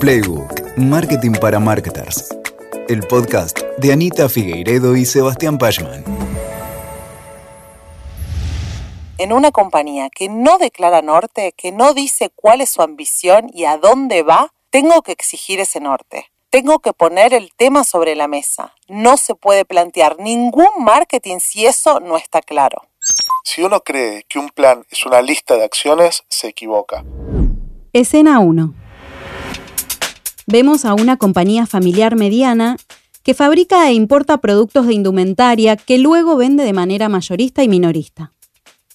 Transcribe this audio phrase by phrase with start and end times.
[0.00, 2.34] Playbook, Marketing para Marketers.
[2.88, 6.02] El podcast de Anita Figueiredo y Sebastián Pachman.
[9.18, 13.66] En una compañía que no declara norte, que no dice cuál es su ambición y
[13.66, 16.30] a dónde va, tengo que exigir ese norte.
[16.48, 18.72] Tengo que poner el tema sobre la mesa.
[18.88, 22.86] No se puede plantear ningún marketing si eso no está claro.
[23.44, 27.04] Si uno cree que un plan es una lista de acciones, se equivoca.
[27.92, 28.79] Escena 1.
[30.46, 32.76] Vemos a una compañía familiar mediana
[33.22, 38.32] que fabrica e importa productos de indumentaria que luego vende de manera mayorista y minorista.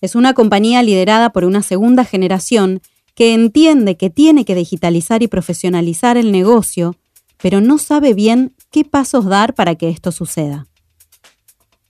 [0.01, 2.81] Es una compañía liderada por una segunda generación
[3.13, 6.95] que entiende que tiene que digitalizar y profesionalizar el negocio,
[7.41, 10.67] pero no sabe bien qué pasos dar para que esto suceda.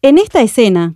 [0.02, 0.96] En esta escena,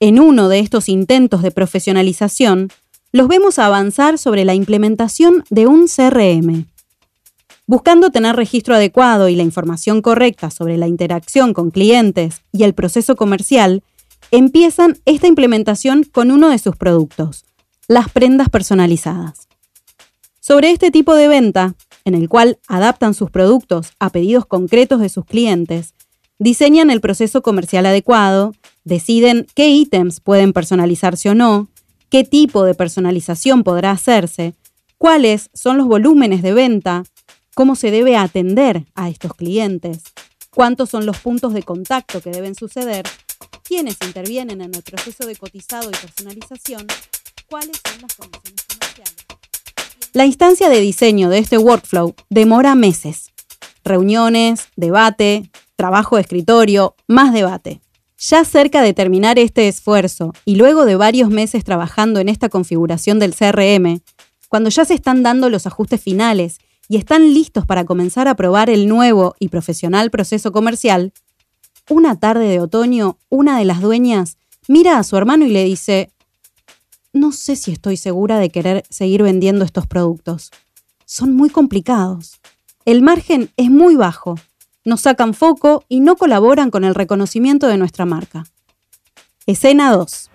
[0.00, 2.68] en uno de estos intentos de profesionalización,
[3.12, 6.66] los vemos avanzar sobre la implementación de un CRM.
[7.70, 12.74] Buscando tener registro adecuado y la información correcta sobre la interacción con clientes y el
[12.74, 13.84] proceso comercial,
[14.32, 17.44] empiezan esta implementación con uno de sus productos,
[17.86, 19.46] las prendas personalizadas.
[20.40, 25.08] Sobre este tipo de venta, en el cual adaptan sus productos a pedidos concretos de
[25.08, 25.94] sus clientes,
[26.40, 31.68] diseñan el proceso comercial adecuado, deciden qué ítems pueden personalizarse o no,
[32.08, 34.54] qué tipo de personalización podrá hacerse,
[34.98, 37.04] cuáles son los volúmenes de venta,
[37.54, 40.02] cómo se debe atender a estos clientes,
[40.50, 43.04] cuántos son los puntos de contacto que deben suceder
[43.64, 46.86] quiénes intervienen en el proceso de cotizado y personalización,
[47.48, 49.26] cuáles son las condiciones comerciales.
[50.12, 53.30] La instancia de diseño de este workflow demora meses.
[53.84, 57.80] Reuniones, debate, trabajo de escritorio, más debate.
[58.18, 63.18] Ya cerca de terminar este esfuerzo y luego de varios meses trabajando en esta configuración
[63.18, 64.00] del CRM,
[64.48, 66.58] cuando ya se están dando los ajustes finales
[66.90, 71.12] y están listos para comenzar a probar el nuevo y profesional proceso comercial,
[71.88, 76.10] una tarde de otoño, una de las dueñas mira a su hermano y le dice,
[77.12, 80.50] no sé si estoy segura de querer seguir vendiendo estos productos.
[81.04, 82.40] Son muy complicados.
[82.84, 84.34] El margen es muy bajo.
[84.84, 88.46] Nos sacan foco y no colaboran con el reconocimiento de nuestra marca.
[89.46, 90.28] Escena 2.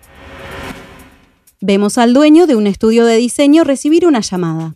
[1.60, 4.74] Vemos al dueño de un estudio de diseño recibir una llamada.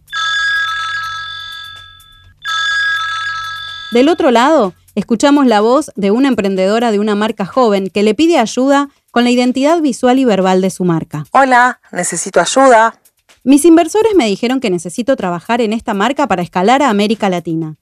[3.91, 8.15] Del otro lado, escuchamos la voz de una emprendedora de una marca joven que le
[8.15, 11.27] pide ayuda con la identidad visual y verbal de su marca.
[11.33, 13.01] Hola, necesito ayuda.
[13.43, 17.79] Mis inversores me dijeron que necesito trabajar en esta marca para escalar a América Latina.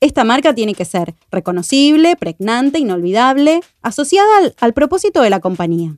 [0.00, 5.96] Esta marca tiene que ser reconocible, pregnante, inolvidable, asociada al, al, propósito de la compañía.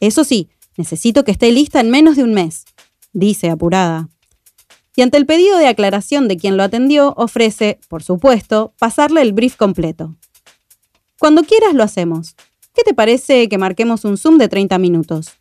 [0.00, 2.64] Eso sí, necesito que esté lista en menos de un mes,
[3.12, 4.08] dice apurada
[4.98, 9.32] y ante el pedido de aclaración de quien lo atendió, ofrece, por supuesto, pasarle el
[9.32, 10.16] brief completo.
[11.20, 12.34] Cuando quieras lo hacemos.
[12.74, 15.34] ¿Qué te parece que marquemos un Zoom de 30 minutos?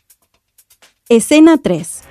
[1.10, 2.04] Escena 3.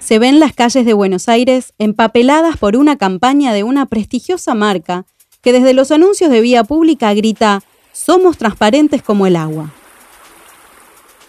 [0.00, 5.06] Se ven las calles de Buenos Aires empapeladas por una campaña de una prestigiosa marca
[5.42, 7.62] que desde los anuncios de vía pública grita,
[7.92, 9.72] somos transparentes como el agua.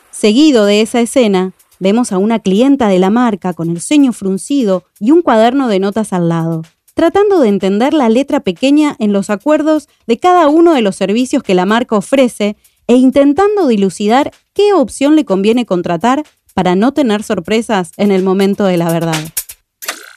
[0.09, 4.83] Seguido de esa escena, Vemos a una clienta de la marca con el ceño fruncido
[4.99, 6.61] y un cuaderno de notas al lado,
[6.93, 11.41] tratando de entender la letra pequeña en los acuerdos de cada uno de los servicios
[11.41, 12.55] que la marca ofrece
[12.85, 16.21] e intentando dilucidar qué opción le conviene contratar
[16.53, 19.19] para no tener sorpresas en el momento de la verdad.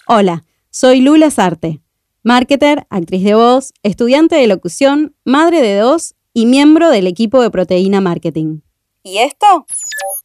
[0.07, 1.81] Hola, soy Lula Sarte,
[2.23, 7.51] marketer, actriz de voz, estudiante de locución, madre de dos y miembro del equipo de
[7.51, 8.61] Proteína Marketing.
[9.03, 9.65] ¿Y esto?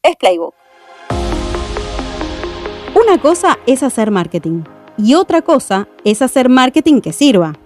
[0.03, 0.59] Es Playbook.
[3.01, 4.63] Una cosa es hacer marketing
[4.97, 7.57] y otra cosa es hacer marketing que sirva.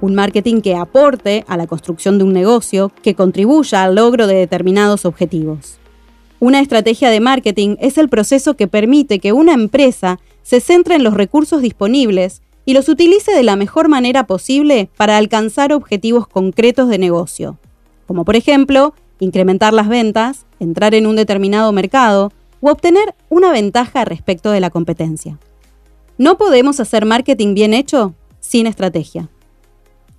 [0.00, 4.36] Un marketing que aporte a la construcción de un negocio, que contribuya al logro de
[4.36, 5.78] determinados objetivos.
[6.40, 11.04] Una estrategia de marketing es el proceso que permite que una empresa se centre en
[11.04, 16.88] los recursos disponibles y los utilice de la mejor manera posible para alcanzar objetivos concretos
[16.88, 17.58] de negocio,
[18.06, 22.32] como por ejemplo, incrementar las ventas, entrar en un determinado mercado,
[22.64, 25.38] o obtener una ventaja respecto de la competencia.
[26.16, 29.28] No podemos hacer marketing bien hecho sin estrategia.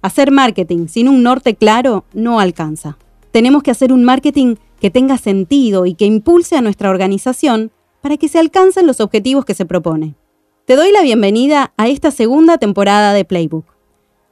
[0.04, 3.00] Hacer marketing sin un norte claro no alcanza.
[3.32, 7.72] Tenemos que hacer un marketing que tenga sentido y que impulse a nuestra organización
[8.02, 10.14] para que se alcancen los objetivos que se propone.
[10.66, 13.66] Te doy la bienvenida a esta segunda temporada de Playbook.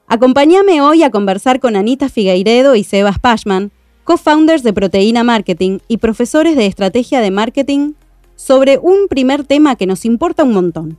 [0.05, 3.71] Acompáñame hoy a conversar con Anita Figueiredo y Sebas Pashman,
[4.03, 7.93] co-founders de Proteína Marketing y profesores de estrategia de marketing
[8.35, 10.97] sobre un primer tema que nos importa un montón,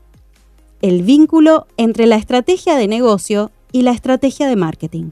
[0.83, 5.11] el vínculo entre la estrategia de negocio y la estrategia de marketing.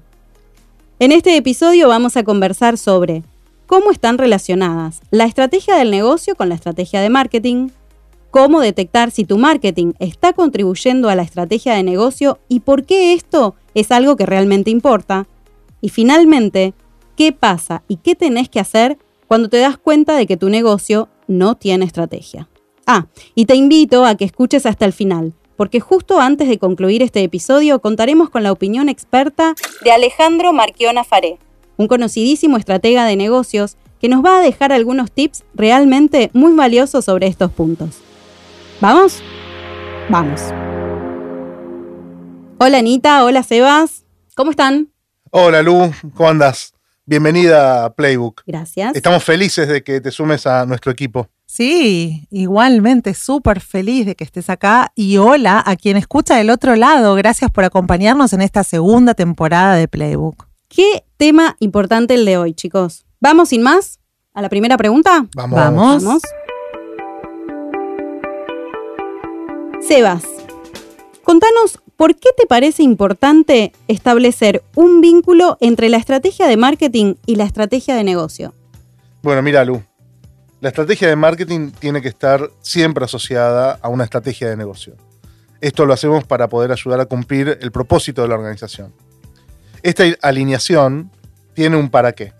[0.98, 3.22] En este episodio vamos a conversar sobre
[3.66, 7.70] cómo están relacionadas la estrategia del negocio con la estrategia de marketing,
[8.30, 13.14] cómo detectar si tu marketing está contribuyendo a la estrategia de negocio y por qué
[13.14, 15.26] esto es algo que realmente importa,
[15.80, 16.74] y finalmente,
[17.16, 18.98] qué pasa y qué tenés que hacer
[19.32, 22.50] cuando te das cuenta de que tu negocio no tiene estrategia.
[22.87, 27.00] Ah, y te invito a que escuches hasta el final, porque justo antes de concluir
[27.00, 31.38] este episodio contaremos con la opinión experta de Alejandro Marquiona Faré,
[31.79, 37.06] un conocidísimo estratega de negocios que nos va a dejar algunos tips realmente muy valiosos
[37.06, 38.00] sobre estos puntos.
[38.82, 39.23] ¿Vamos?
[40.11, 40.43] Vamos.
[42.58, 44.05] Hola Anita, hola Sebas,
[44.37, 44.93] ¿cómo están?
[45.31, 46.71] Hola Lu, ¿cómo andas?
[47.04, 48.43] Bienvenida a Playbook.
[48.46, 48.94] Gracias.
[48.94, 51.28] Estamos felices de que te sumes a nuestro equipo.
[51.46, 56.76] Sí, igualmente súper feliz de que estés acá y hola a quien escucha del otro
[56.76, 57.16] lado.
[57.16, 60.46] Gracias por acompañarnos en esta segunda temporada de Playbook.
[60.69, 63.05] ¿Qué tema importante el de hoy, chicos?
[63.20, 63.98] ¿Vamos sin más?
[64.32, 65.26] ¿A la primera pregunta?
[65.34, 65.58] Vamos.
[65.58, 66.05] Vamos.
[66.05, 66.22] Vamos.
[69.81, 70.22] Sebas,
[71.25, 77.37] contanos por qué te parece importante establecer un vínculo entre la estrategia de marketing y
[77.37, 78.56] la estrategia de negocio.
[79.22, 79.81] Bueno, mira Lu,
[80.60, 84.96] la estrategia de marketing tiene que estar siempre asociada a una estrategia de negocio.
[85.60, 88.93] Esto lo hacemos para poder ayudar a cumplir el propósito de la organización.
[89.84, 91.08] Esta alineación
[91.55, 92.32] tiene un para qué.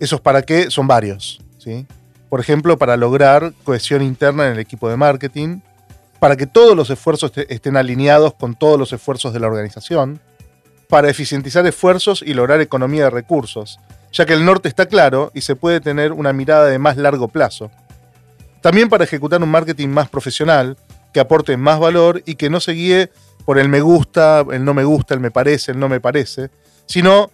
[0.00, 1.40] Esos para qué son varios.
[1.58, 1.86] ¿sí?
[2.28, 5.60] Por ejemplo, para lograr cohesión interna en el equipo de marketing,
[6.18, 10.20] para que todos los esfuerzos estén alineados con todos los esfuerzos de la organización,
[10.88, 13.78] para eficientizar esfuerzos y lograr economía de recursos,
[14.12, 17.28] ya que el norte está claro y se puede tener una mirada de más largo
[17.28, 17.70] plazo.
[18.62, 20.76] También para ejecutar un marketing más profesional,
[21.12, 23.10] que aporte más valor y que no se guíe
[23.44, 26.50] por el me gusta, el no me gusta, el me parece, el no me parece,
[26.86, 27.30] sino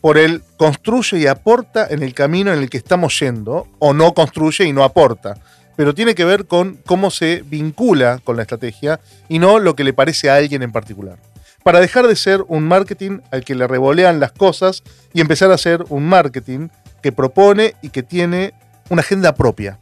[0.00, 4.12] por el construye y aporta en el camino en el que estamos yendo, o no
[4.12, 5.34] construye y no aporta
[5.76, 9.84] pero tiene que ver con cómo se vincula con la estrategia y no lo que
[9.84, 11.18] le parece a alguien en particular.
[11.62, 14.82] Para dejar de ser un marketing al que le revolean las cosas
[15.12, 16.68] y empezar a ser un marketing
[17.02, 18.54] que propone y que tiene
[18.90, 19.78] una agenda propia.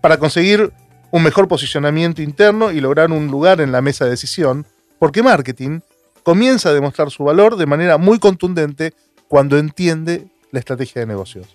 [0.00, 0.72] Para conseguir
[1.10, 4.66] un mejor posicionamiento interno y lograr un lugar en la mesa de decisión,
[4.98, 5.80] porque marketing
[6.22, 8.94] comienza a demostrar su valor de manera muy contundente
[9.28, 11.48] cuando entiende la estrategia de negocios.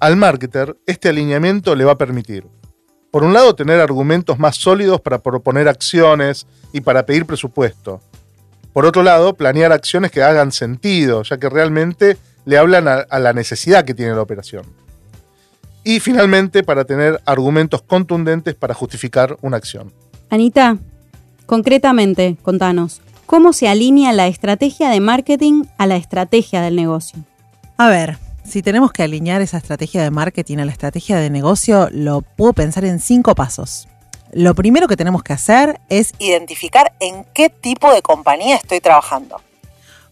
[0.00, 2.46] Al marketer, este alineamiento le va a permitir
[3.10, 8.00] por un lado, tener argumentos más sólidos para proponer acciones y para pedir presupuesto.
[8.72, 13.32] Por otro lado, planear acciones que hagan sentido, ya que realmente le hablan a, la
[13.32, 14.64] necesidad que tiene la operación.
[15.82, 19.92] Y finalmente, para tener argumentos contundentes para justificar una acción.
[20.28, 20.78] Anita,
[21.46, 27.24] concretamente, contanos, ¿cómo se alinea la estrategia de marketing a la estrategia del negocio?
[27.76, 28.18] A ver,
[28.50, 32.52] si tenemos que alinear esa estrategia de marketing a la estrategia de negocio, lo puedo
[32.52, 33.88] pensar en cinco pasos.
[34.32, 39.40] Lo primero que tenemos que hacer es Identificar en qué tipo de compañía estoy trabajando.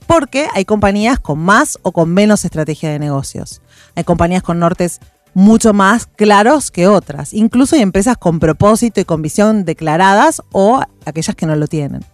[0.06, 3.60] porque hay compañías con más o con menos estrategia de negocios.
[3.94, 5.00] Hay compañías con nortes
[5.34, 7.34] mucho más claros que otras.
[7.34, 12.04] Incluso hay empresas con propósito y con visión declaradas o aquellas que no lo tienen.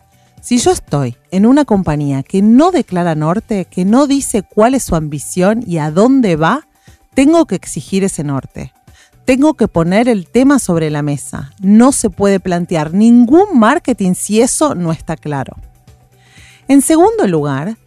[0.45, 4.85] Si yo estoy en una compañía que no declara norte, que no dice cuál es
[4.85, 6.69] su ambición y a dónde va,
[7.15, 8.75] tengo que exigir ese norte.
[9.25, 11.55] Tengo que poner el tema sobre la mesa.
[11.61, 15.57] No se puede plantear ningún marketing si eso no está claro.
[16.69, 17.79] En segundo lugar,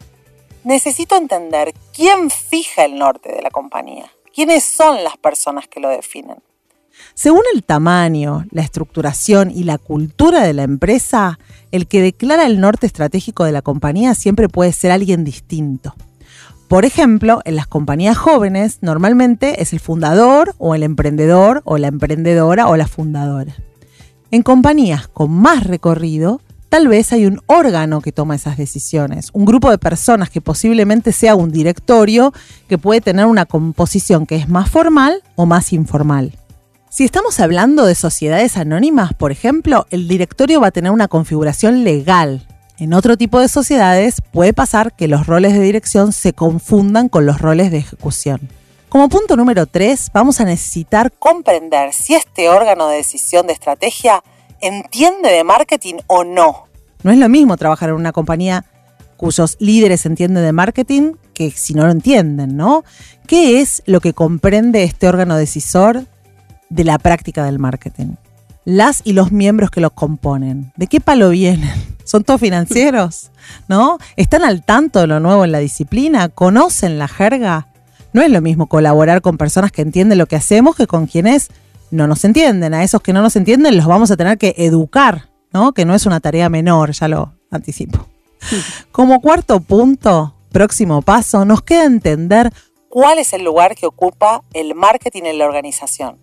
[0.63, 4.11] Necesito entender quién fija el norte de la compañía.
[4.33, 6.41] ¿Quiénes son las personas que lo definen?
[7.19, 11.39] Según el tamaño, la estructuración y la cultura de la empresa,
[11.71, 15.95] el que declara el norte estratégico de la compañía siempre puede ser alguien distinto.
[16.67, 21.87] Por ejemplo, en las compañías jóvenes normalmente es el fundador o el emprendedor o la
[21.87, 23.55] emprendedora o la fundadora.
[24.29, 29.45] En compañías con más recorrido, tal vez hay un órgano que toma esas decisiones, un
[29.45, 32.31] grupo de personas que posiblemente sea un directorio
[32.69, 36.37] que puede tener una composición que es más formal o más informal.
[36.97, 41.83] Si estamos hablando de sociedades anónimas, por ejemplo, el directorio va a tener una configuración
[41.83, 42.47] legal.
[42.79, 47.27] En otro tipo de sociedades puede pasar que los roles de dirección se confundan con
[47.27, 48.49] los roles de ejecución.
[48.89, 54.23] Como punto número 3, vamos a necesitar Comprender si este órgano de decisión de estrategia
[54.59, 56.65] entiende de marketing o no.
[57.03, 58.65] No es lo mismo trabajar en una compañía
[59.17, 62.83] cuyos líderes entienden de marketing que si no lo entienden, ¿no?
[63.27, 66.07] ¿Qué es lo que comprende este órgano decisor
[66.69, 68.15] de la práctica del marketing?
[68.65, 70.73] Las y los miembros que lo componen.
[70.75, 71.71] ¿De qué palo vienen?
[72.03, 73.31] ¿Son todos financieros?
[73.67, 73.97] ¿No?
[74.15, 76.29] ¿Están al tanto de lo nuevo en la disciplina?
[76.29, 77.67] ¿Conocen la jerga?
[78.13, 81.49] No es lo mismo colaborar con personas que entienden lo que hacemos que con quienes
[81.91, 82.73] no nos entienden.
[82.73, 85.73] A esos que no nos entienden los vamos a tener que educar, ¿no?
[85.73, 88.07] Que no es una tarea menor, ya lo anticipo.
[88.91, 92.51] Como cuarto punto, próximo paso, nos queda entender
[92.89, 96.17] cuál es el lugar que ocupa el marketing en la organización.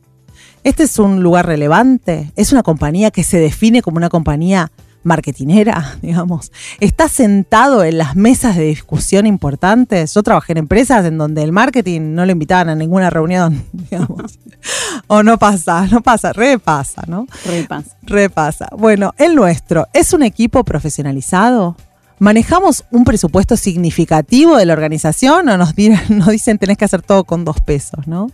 [0.65, 5.99] Este es un lugar relevante, es una compañía que se define como una compañía marketinera,
[6.03, 6.51] digamos.
[6.81, 10.15] Está sentado en las mesas de discusión importantes.
[10.15, 14.39] Yo trabajé en empresas en donde el marketing no lo invitaban a ninguna reunión, digamos.
[15.07, 17.27] o no pasa, no pasa, repasa, ¿no?
[17.45, 17.97] Repasa.
[18.03, 18.69] Repasa.
[18.77, 21.77] Bueno, el nuestro, ¿es un equipo profesionalizado?
[22.25, 25.75] ¿Manejamos un presupuesto significativo de la organización o nos,
[26.09, 28.31] nos dicen tenés que hacer todo con dos pesos, ¿no?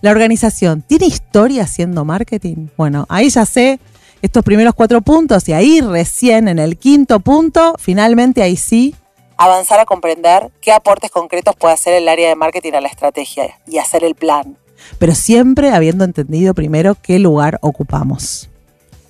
[0.00, 2.66] La organización, ¿tiene historia haciendo marketing?
[2.76, 3.78] Bueno, ahí ya sé
[4.22, 8.96] estos primeros cuatro puntos y ahí recién en el quinto punto, finalmente ahí sí.
[9.36, 13.56] Avanzar a comprender qué aportes concretos puede hacer el área de marketing a la estrategia
[13.68, 14.56] y hacer el plan.
[14.98, 18.50] Pero siempre habiendo entendido primero qué lugar ocupamos.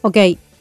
[0.03, 0.19] Ok,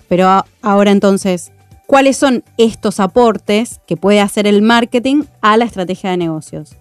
[0.07, 1.51] pero ahora entonces,
[1.88, 6.75] ¿cuáles son estos aportes que puede hacer el marketing a la estrategia de negocios?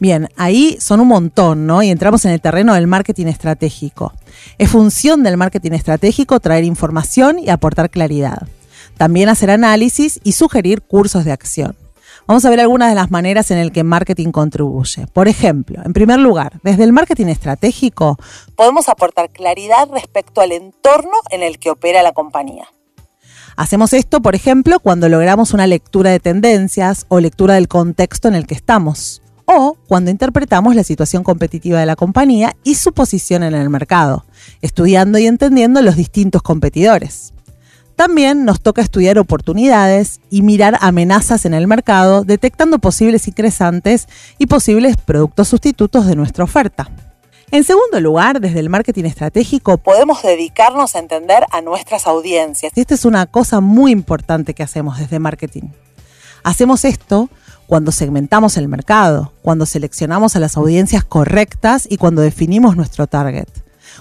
[0.00, 1.82] Bien, ahí son un montón, ¿no?
[1.82, 4.12] Y entramos en el terreno del marketing estratégico.
[4.58, 8.48] Es función del marketing estratégico traer información y aportar claridad.
[8.96, 11.76] También hacer análisis y sugerir cursos de acción.
[12.26, 15.06] Vamos a ver algunas de las maneras en las que marketing contribuye.
[15.08, 18.16] Por ejemplo, en primer lugar, desde el marketing estratégico
[18.56, 22.68] podemos aportar claridad respecto al entorno en el que opera la compañía.
[23.56, 28.34] Hacemos esto, por ejemplo, cuando logramos una lectura de tendencias o lectura del contexto en
[28.34, 33.42] el que estamos o cuando interpretamos la situación competitiva de la compañía y su posición
[33.42, 34.24] en el mercado,
[34.60, 37.32] estudiando y entendiendo los distintos competidores.
[37.96, 44.46] También nos toca estudiar oportunidades y mirar amenazas en el mercado, detectando posibles ingresantes y
[44.46, 46.90] posibles productos sustitutos de nuestra oferta.
[47.52, 52.72] En segundo lugar, desde el marketing estratégico, podemos dedicarnos a entender a nuestras audiencias.
[52.74, 55.64] Esta es una cosa muy importante que hacemos desde marketing.
[56.44, 57.28] Hacemos esto
[57.66, 63.48] cuando segmentamos el mercado, cuando seleccionamos a las audiencias correctas y cuando definimos nuestro target,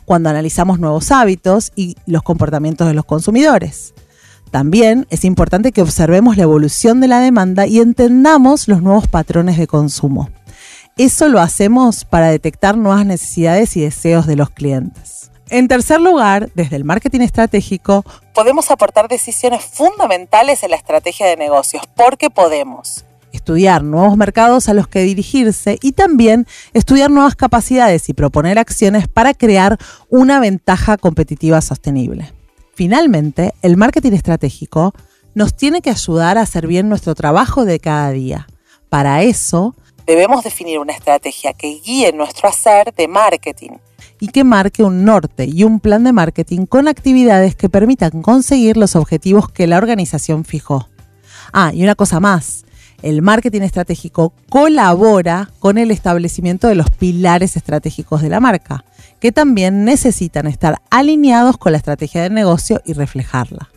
[0.06, 3.94] cuando analizamos nuevos hábitos y los comportamientos de los consumidores.
[4.50, 9.58] También es importante que observemos la evolución de la demanda y entendamos los nuevos patrones
[9.58, 10.30] de consumo.
[10.98, 15.32] Eso lo hacemos para detectar nuevas necesidades y deseos de los clientes.
[15.50, 21.36] En tercer lugar, desde el marketing estratégico, podemos aportar decisiones fundamentales en la estrategia de
[21.36, 28.10] negocios, porque podemos estudiar nuevos mercados a los que dirigirse y también estudiar nuevas capacidades
[28.10, 29.78] y proponer acciones para crear
[30.10, 32.32] una ventaja competitiva sostenible.
[32.76, 34.94] Finalmente, el marketing estratégico
[35.34, 38.48] nos tiene que ayudar a hacer bien nuestro trabajo de cada día.
[38.90, 39.76] Para eso,
[40.12, 43.78] debemos definir una estrategia que guíe nuestro hacer de marketing
[44.20, 48.76] y que marque un norte y un plan de marketing con actividades que permitan conseguir
[48.76, 50.90] los objetivos que la organización fijó.
[51.54, 52.66] Ah, y una cosa más,
[53.02, 58.84] el marketing estratégico colabora con el establecimiento de los pilares estratégicos de la marca,
[59.22, 63.70] que también necesitan estar alineados con la estrategia de negocio y reflejarla.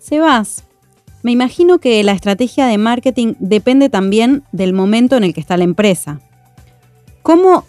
[0.00, 0.64] Sebas,
[1.22, 5.56] me imagino que la estrategia de marketing depende también del momento en el que está
[5.56, 6.20] la empresa.
[7.22, 7.66] ¿Cómo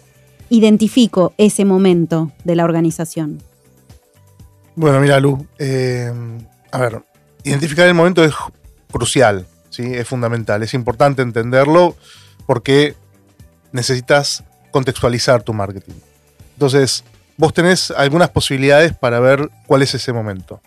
[0.48, 3.42] identifico ese momento de la organización?
[4.74, 6.10] Bueno, mira, Lu, eh,
[6.70, 7.02] a ver,
[7.44, 8.34] identificar el momento es
[8.90, 9.46] crucial.
[9.78, 11.96] Es fundamental, es importante entenderlo
[12.46, 12.94] porque
[13.72, 15.94] necesitas contextualizar tu marketing.
[16.54, 17.04] Entonces,
[17.38, 20.60] vos tenés algunas posibilidades para ver cuál es ese momento.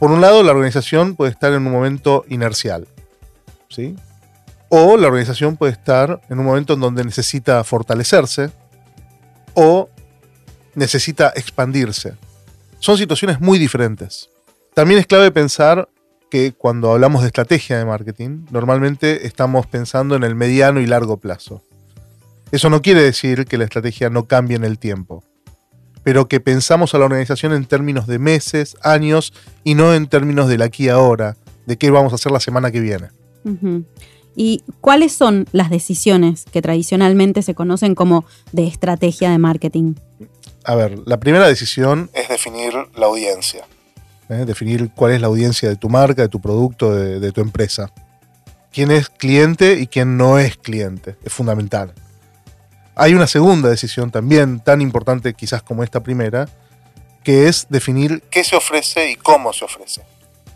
[0.00, 2.88] Por un lado, la organización puede estar en un momento inercial,
[3.68, 3.94] ¿sí?
[4.70, 8.50] O la organización puede estar en un momento en donde necesita fortalecerse
[9.52, 9.90] o
[10.74, 12.14] necesita expandirse.
[12.78, 14.30] Son situaciones muy diferentes.
[14.72, 15.86] También es clave pensar
[16.30, 21.18] que cuando hablamos de estrategia de marketing, normalmente estamos pensando en el mediano y largo
[21.18, 21.62] plazo.
[22.52, 25.24] Eso no quiere decir que la estrategia no cambie en el tiempo,
[26.02, 29.32] pero que pensamos a la organización en términos de meses, años
[29.64, 32.70] y no en términos del aquí y ahora, de qué vamos a hacer la semana
[32.70, 33.08] que viene.
[34.36, 39.94] ¿Y cuáles son las decisiones que tradicionalmente se conocen como de estrategia de marketing?
[40.64, 43.64] A ver, la primera decisión es definir la audiencia.
[44.30, 44.44] ¿eh?
[44.46, 47.92] definir cuál es la audiencia de tu marca, de tu producto, de, tu empresa.
[48.72, 51.16] Quién es cliente y quién no es cliente.
[51.24, 51.92] Es fundamental.
[53.02, 56.50] Hay una segunda decisión también tan importante quizás como esta primera,
[57.24, 60.02] que es definir qué se ofrece y cómo se ofrece.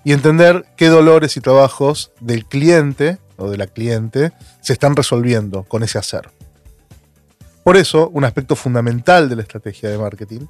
[0.04, 5.62] y entender qué dolores y trabajos del cliente o de la cliente se están resolviendo
[5.62, 6.30] con ese hacer.
[7.62, 10.46] Por eso, un aspecto fundamental de la estrategia de marketing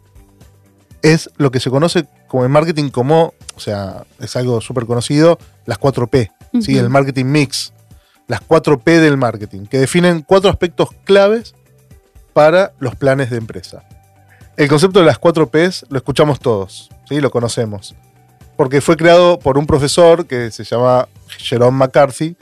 [1.01, 5.39] es lo que se conoce como en marketing como, o sea, es algo súper conocido,
[5.65, 6.77] las 4P, ¿sí?
[6.77, 7.73] El marketing mix,
[8.27, 11.55] las 4P del marketing, que definen cuatro aspectos claves
[12.35, 13.83] para los planes de empresa.
[14.59, 17.21] El concepto de las 4Ps lo escuchamos todos, ¿sí?
[17.21, 17.95] lo conocemos,
[18.57, 22.37] porque fue creado por un profesor que se llama Jerome McCarthy,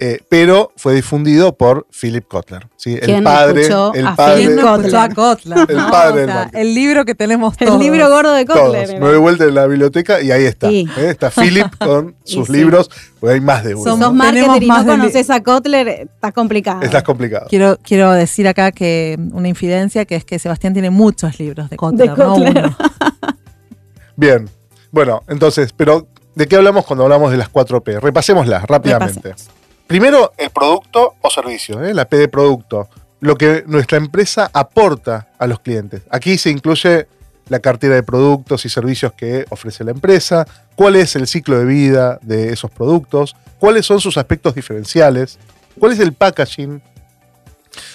[0.00, 2.94] eh, pero fue difundido por Philip Kotler, ¿sí?
[2.94, 5.14] el ¿Quién padre, el a padre, ¿Quién no Kotler.
[5.14, 5.58] Kotler?
[5.70, 5.90] El no?
[5.90, 7.80] padre O sea, el libro que tenemos El todos.
[7.80, 8.46] libro gordo de.
[8.46, 8.92] Kotler.
[9.00, 10.68] Me doy vuelta en la biblioteca y ahí está.
[10.68, 10.86] Sí.
[10.98, 11.10] ¿eh?
[11.10, 12.52] Está Philip con sus sí.
[12.52, 13.84] libros, porque hay más de uno.
[13.90, 16.82] Somos- sos marketer y no conoces a Kotler, estás complicado.
[16.82, 17.46] Estás complicado.
[17.48, 21.76] Quiero, quiero decir acá que una infidencia que es que Sebastián tiene muchos libros de
[21.76, 22.76] Kotler, De no uno.
[24.16, 24.48] Bien.
[24.90, 28.00] Bueno, entonces, pero ¿de qué hablamos cuando hablamos de las 4P?
[28.00, 29.20] Repasémoslas rápidamente.
[29.28, 29.57] Repasemos.
[29.88, 31.94] Primero, el producto o servicio, ¿eh?
[31.94, 32.90] la P de producto.
[33.20, 36.02] Lo que nuestra empresa aporta a los clientes.
[36.10, 37.08] Aquí se incluye
[37.48, 41.64] la cartera de productos y servicios que ofrece la empresa, cuál es el ciclo de
[41.64, 45.38] vida de esos productos, cuáles son sus aspectos diferenciales,
[45.80, 46.82] cuál es el packaging,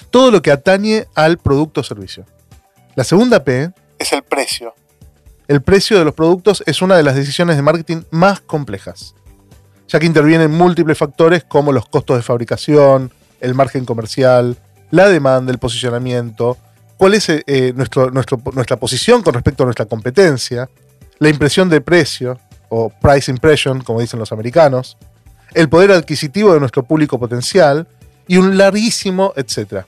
[0.09, 2.25] todo lo que atañe al producto o servicio.
[2.95, 4.73] La segunda P es el precio.
[5.47, 9.13] El precio de los productos es una de las decisiones de marketing más complejas
[9.87, 13.11] ya que intervienen múltiples factores como los costos de fabricación,
[13.41, 14.57] el margen comercial,
[14.91, 16.57] la demanda, el posicionamiento,
[16.97, 20.69] cuál es eh, nuestro- nuestra posición con respecto a nuestra competencia,
[21.19, 24.97] la impresión de precio, o price impression, como dicen los americanos,
[25.53, 27.87] el poder adquisitivo de nuestro público potencial
[28.27, 29.85] y un larguísimo etcétera.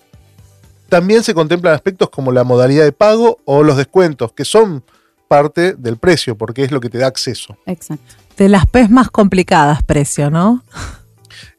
[0.90, 4.84] También se contemplan aspectos como la modalidad de pago o los descuentos, que son
[5.28, 7.58] parte del precio, porque es lo que te da acceso.
[7.66, 8.14] Exacto.
[8.38, 10.64] De las P's más complicadas, precio, ¿no?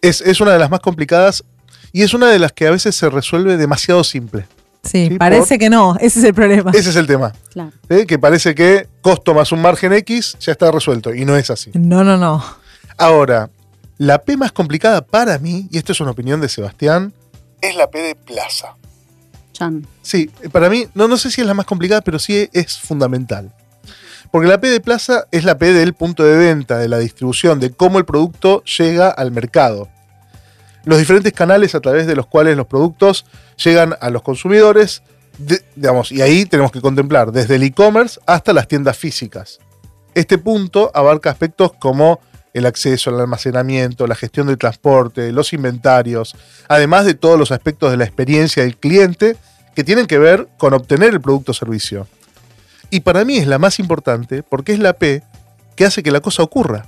[0.03, 1.45] es, es una de las más complicadas
[1.93, 4.47] y es una de las que a veces se resuelve demasiado simple.
[4.85, 6.71] Sí, Sí, parece por- que no, ese es el problema.
[6.73, 7.33] Ese es el tema.
[7.53, 7.73] Claro.
[8.07, 11.71] Que parece que costo más un margen X ya está resuelto y no es así.
[11.75, 12.45] No, no, no.
[12.99, 13.51] Ahora,
[13.99, 17.13] la P más complicada para mí, y esto es una opinión de Sebastián,
[17.63, 18.75] es la P de plaza.
[19.53, 19.87] Chan.
[20.03, 23.53] Sí, para mí, no, no sé si es la más complicada, pero sí es fundamental.
[24.31, 27.61] Porque la P de plaza es la P del punto de venta, de la distribución,
[27.61, 29.89] de cómo el producto llega al mercado.
[30.85, 33.27] Los diferentes canales a través de los cuales los productos
[33.63, 35.03] llegan a los consumidores,
[35.75, 39.59] digamos, y ahí tenemos que contemplar desde el e-commerce hasta las tiendas físicas.
[40.15, 42.21] Este punto abarca aspectos como
[42.55, 46.35] el acceso al almacenamiento, la gestión del transporte, los inventarios,
[46.69, 49.37] además de todos los aspectos de la experiencia del cliente
[49.75, 52.07] que tienen que ver con obtener el producto o servicio.
[52.91, 55.23] Y para mí es la más importante porque es la P
[55.75, 56.87] que hace que la cosa ocurra.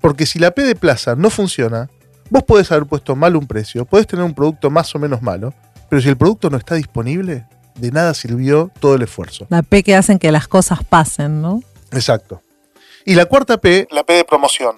[0.00, 1.88] Porque si la P de plaza no funciona,
[2.30, 5.52] vos podés haber puesto mal un precio, podés tener un producto más o menos malo,
[5.88, 9.46] pero si el producto no está disponible, de nada sirvió todo el esfuerzo.
[9.50, 11.62] La P que hacen que las cosas pasen, ¿no?
[11.92, 12.42] Exacto.
[13.04, 14.76] Y la cuarta P, la P de promoción.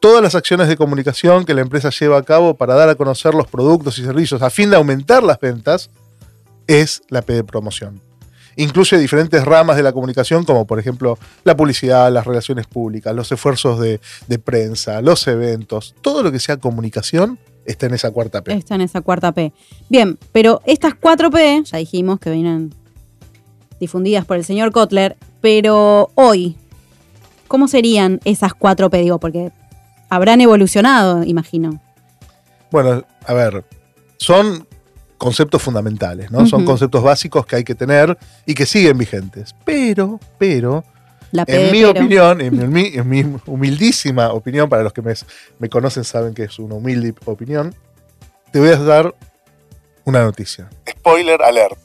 [0.00, 3.34] Todas las acciones de comunicación que la empresa lleva a cabo para dar a conocer
[3.34, 5.90] los productos y servicios a fin de aumentar las ventas
[6.66, 8.00] es la P de promoción.
[8.56, 13.30] Incluye diferentes ramas de la comunicación, como por ejemplo la publicidad, las relaciones públicas, los
[13.32, 15.94] esfuerzos de, de prensa, los eventos.
[16.00, 18.52] Todo lo que sea comunicación está en esa cuarta P.
[18.52, 19.52] Está en esa cuarta P.
[19.88, 22.74] Bien, pero estas cuatro P, ya dijimos que vienen
[23.80, 26.56] difundidas por el señor Kotler, pero hoy,
[27.48, 28.98] ¿cómo serían esas cuatro P?
[28.98, 29.50] Digo, porque
[30.08, 31.80] habrán evolucionado, imagino.
[32.70, 33.64] Bueno, a ver,
[34.18, 34.66] son
[35.22, 36.44] conceptos fundamentales, ¿no?
[36.46, 39.54] Son conceptos básicos que hay que tener y que siguen vigentes.
[39.64, 40.82] Pero, pero,
[41.30, 41.90] La en mi pero.
[41.90, 45.14] opinión, en mi, en mi humildísima opinión, para los que me,
[45.60, 47.72] me conocen saben que es una humilde opinión,
[48.50, 49.14] te voy a dar
[50.02, 50.68] una noticia.
[50.90, 51.78] Spoiler alert.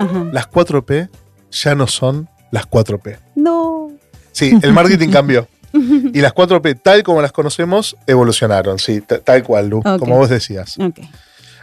[0.00, 0.24] Ajá.
[0.32, 1.08] Las 4P
[1.52, 3.18] ya no son las 4P.
[3.36, 3.92] No.
[4.32, 5.46] Sí, el marketing cambió.
[5.74, 10.76] Y las 4P, tal como las conocemos, evolucionaron, sí, tal cual, Lu, como vos decías.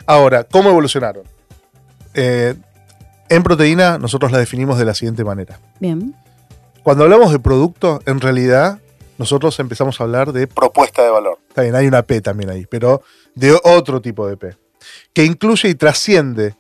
[0.06, 1.24] Ahora, ¿cómo evolucionaron?
[2.14, 2.56] Eh,
[3.30, 5.60] en proteína nosotros la definimos de la siguiente manera.
[5.80, 6.14] Bien.
[6.84, 8.80] Cuando hablamos de producto, en realidad
[9.18, 11.40] nosotros empezamos a hablar de propuesta de valor.
[11.48, 13.04] Está bien, hay una P también ahí, pero
[13.36, 14.58] de otro tipo de P,
[15.14, 16.56] que incluye y trasciende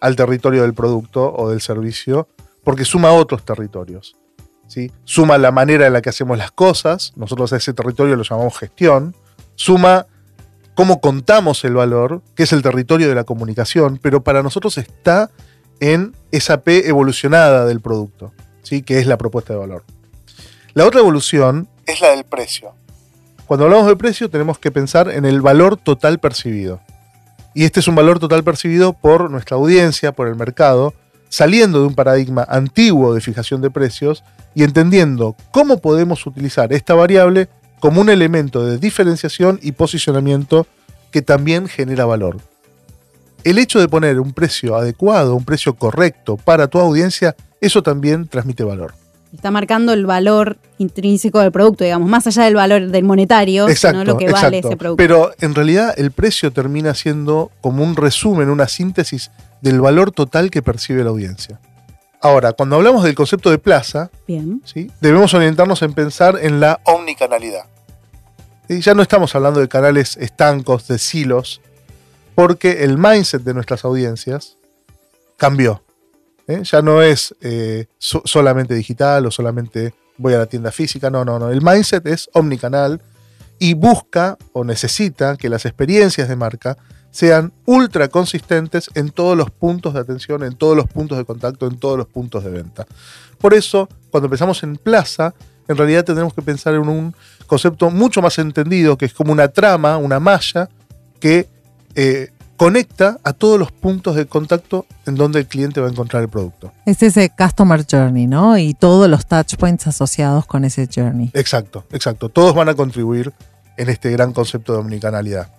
[0.00, 2.28] al territorio del producto o del servicio,
[2.64, 4.16] porque suma otros territorios.
[5.04, 8.56] Suma la manera en la que hacemos las cosas, nosotros a ese territorio lo llamamos
[8.58, 9.16] gestión,
[9.54, 10.06] suma
[10.74, 15.30] cómo contamos el valor, que es el territorio de la comunicación, pero para nosotros está
[15.80, 18.82] en esa P evolucionada del producto, ¿sí?
[18.82, 19.84] que es la propuesta de valor.
[20.74, 22.72] La otra evolución es la del precio.
[23.46, 26.80] Cuando hablamos de precio tenemos que pensar en el valor total percibido.
[27.54, 30.94] Y este es un valor total percibido por nuestra audiencia, por el mercado,
[31.30, 34.22] saliendo de un paradigma antiguo de fijación de precios
[34.54, 40.66] y entendiendo cómo podemos utilizar esta variable como un elemento de diferenciación y posicionamiento
[41.10, 42.36] que también genera valor.
[43.42, 48.28] El hecho de poner un precio adecuado, un precio correcto para tu audiencia, eso también
[48.28, 48.92] transmite valor.
[49.32, 54.00] Está marcando el valor intrínseco del producto, digamos, más allá del valor del monetario, Exacto,
[54.00, 54.46] sino lo que exacto.
[54.46, 54.96] vale ese producto.
[54.96, 60.50] Pero en realidad el precio termina siendo como un resumen, una síntesis del valor total
[60.50, 61.60] que percibe la audiencia.
[62.20, 64.60] Ahora, cuando hablamos del concepto de plaza, Bien.
[64.64, 64.90] ¿sí?
[65.00, 67.64] debemos orientarnos en pensar en la omnicanalidad.
[68.68, 71.60] Y ya no estamos hablando de canales estancos, de silos,
[72.34, 74.56] porque el mindset de nuestras audiencias
[75.36, 75.82] cambió.
[76.50, 76.62] ¿Eh?
[76.64, 81.24] Ya no es eh, so- solamente digital o solamente voy a la tienda física, no,
[81.24, 81.50] no, no.
[81.50, 83.00] El mindset es omnicanal
[83.58, 86.76] y busca o necesita que las experiencias de marca
[87.10, 91.66] sean ultra consistentes en todos los puntos de atención, en todos los puntos de contacto,
[91.66, 92.86] en todos los puntos de venta.
[93.38, 95.34] Por eso, cuando pensamos en plaza,
[95.66, 97.14] en realidad tendremos que pensar en un
[97.46, 100.68] concepto mucho más entendido, que es como una trama, una malla,
[101.18, 101.48] que
[101.94, 102.28] eh,
[102.60, 106.28] conecta a todos los puntos de contacto en donde el cliente va a encontrar el
[106.28, 106.74] producto.
[106.84, 108.58] Es ese customer journey, ¿no?
[108.58, 111.30] Y todos los touch points asociados con ese journey.
[111.32, 112.28] Exacto, exacto.
[112.28, 113.32] Todos van a contribuir
[113.78, 115.50] en este gran concepto de omnicanalidad.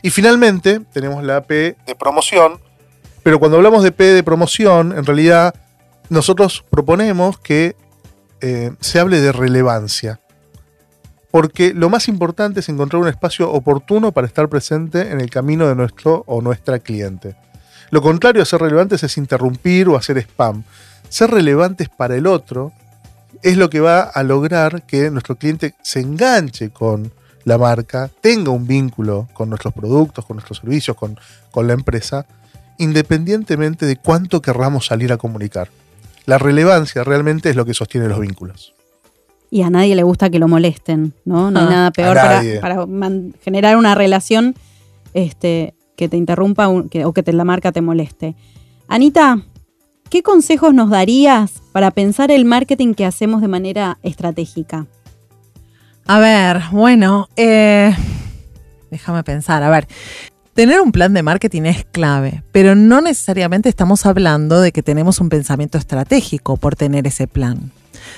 [0.00, 2.58] Y finalmente tenemos la P de promoción,
[3.22, 5.54] pero cuando hablamos de P de promoción, en realidad
[6.08, 7.76] nosotros proponemos que
[8.40, 10.20] eh, se hable de relevancia.
[11.34, 15.66] Porque lo más importante es encontrar un espacio oportuno para estar presente en el camino
[15.66, 17.34] de nuestro o nuestra cliente.
[17.90, 20.62] Lo contrario a ser relevantes es interrumpir o hacer spam.
[21.08, 22.70] Ser relevantes para el otro
[23.42, 27.10] es lo que va a lograr que nuestro cliente se enganche con
[27.42, 31.18] la marca, tenga un vínculo con nuestros productos, con nuestros servicios, con,
[31.50, 32.26] con la empresa,
[32.78, 35.68] independientemente de cuánto querramos salir a comunicar.
[36.26, 38.73] La relevancia realmente es lo que sostiene los vínculos.
[39.54, 41.52] Y a nadie le gusta que lo molesten, ¿no?
[41.52, 44.56] No hay Ah, nada peor para, para man- generar una relación
[45.14, 48.34] este, que te interrumpa un- que- o que te, la marca te moleste.
[48.88, 49.42] Anita,
[50.10, 54.86] ¿qué consejos nos darías para pensar el marketing que hacemos de manera estratégica?
[56.08, 57.94] A ver, bueno, eh,
[58.90, 59.62] déjame pensar.
[59.62, 59.86] A ver,
[60.54, 65.20] tener un plan de marketing es clave, pero no necesariamente estamos hablando de que tenemos
[65.20, 67.72] un pensamiento estratégico por tener ese plan,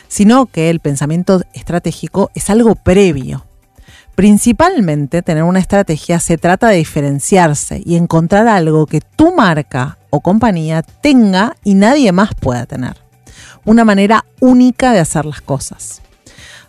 [0.07, 3.47] sino que el pensamiento estratégico es algo previo.
[4.15, 10.21] Principalmente tener una estrategia se trata de diferenciarse y encontrar algo que tu marca o
[10.21, 12.97] compañía tenga y nadie más pueda tener.
[13.65, 16.01] Una manera única de hacer las cosas.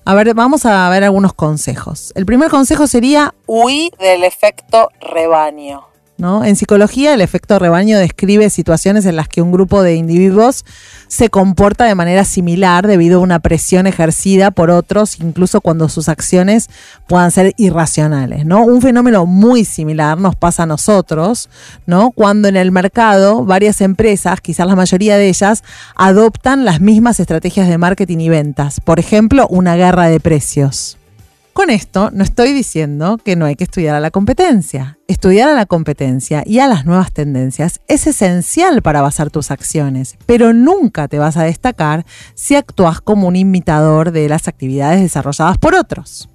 [0.08, 2.14] A ver, vamos a ver algunos consejos.
[2.16, 5.87] El primer consejo sería, Huí del efecto rebaño.
[6.18, 6.44] ¿No?
[6.44, 10.66] En psicología, el efecto rebaño describe situaciones en las que un grupo de individuos
[11.08, 16.10] se comporta de manera similar debido a una presión ejercida por otros, incluso cuando sus
[16.10, 16.70] acciones
[17.08, 18.64] puedan ser irracionales, ¿no?
[18.64, 21.50] Un fenómeno muy similar nos pasa a nosotros,
[21.86, 22.12] ¿no?
[22.12, 25.64] Cuando en el mercado varias empresas, quizás la mayoría de ellas,
[25.96, 28.80] adoptan las mismas estrategias de marketing y ventas.
[28.80, 30.97] Por ejemplo, una guerra de precios.
[31.58, 35.00] Con esto no estoy diciendo que no hay que estudiar a la competencia.
[35.08, 40.20] Estudiar a la competencia y a las nuevas tendencias es esencial para basar tus acciones,
[40.28, 45.58] pero nunca te vas a destacar si actúas como un imitador de las actividades desarrolladas
[45.58, 46.30] por otros.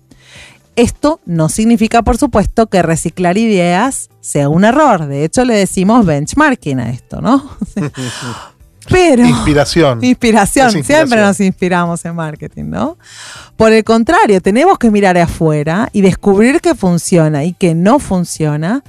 [0.75, 5.07] Esto no significa, por supuesto, que reciclar ideas sea un error.
[5.07, 7.49] De hecho, le decimos benchmarking a esto, ¿no?
[8.89, 9.25] Pero...
[9.25, 10.03] Inspiración.
[10.03, 10.67] Inspiración.
[10.67, 10.85] Inspiración.
[10.85, 12.99] Siempre nos inspiramos en marketing, ¿no?
[13.57, 18.83] Por el contrario, tenemos que mirar afuera y descubrir qué funciona y qué no funciona,